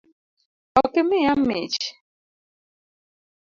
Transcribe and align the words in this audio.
Ok 0.81 0.93
imiya 1.01 1.33
mich? 1.47 1.81